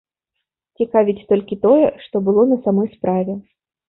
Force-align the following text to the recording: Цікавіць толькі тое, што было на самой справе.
Цікавіць 0.77 1.25
толькі 1.31 1.57
тое, 1.65 1.83
што 2.05 2.15
было 2.31 2.47
на 2.55 2.57
самой 2.69 2.87
справе. 2.95 3.37